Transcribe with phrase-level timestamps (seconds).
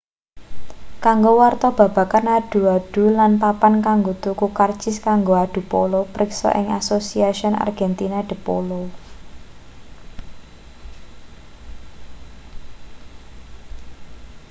[1.05, 7.55] kanggo warta babagan adu-adu lan papan kanggo tuku karcis kanggo adu polo priksa ing asociacion
[7.65, 8.81] argentina de polo